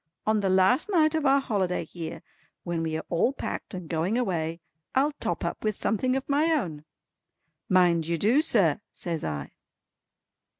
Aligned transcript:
On 0.25 0.39
the 0.39 0.49
last 0.49 0.89
night 0.89 1.13
of 1.13 1.27
our 1.27 1.39
holiday 1.39 1.85
here 1.85 2.23
when 2.63 2.81
we 2.81 2.97
are 2.97 3.05
all 3.09 3.33
packed 3.33 3.75
and 3.75 3.87
going 3.87 4.17
away, 4.17 4.59
I'll 4.95 5.11
top 5.19 5.45
up 5.45 5.63
with 5.63 5.77
something 5.77 6.15
of 6.15 6.27
my 6.27 6.45
own." 6.51 6.85
"Mind 7.69 8.07
you 8.07 8.17
do 8.17 8.41
sir" 8.41 8.81
says 8.91 9.23
I. 9.23 9.51